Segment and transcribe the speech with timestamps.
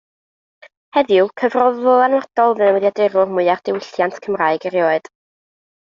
[0.97, 5.13] Heddiw, cyfrol ddylanwadol newyddiadurwr mwya'r diwylliant Cymraeg erioed.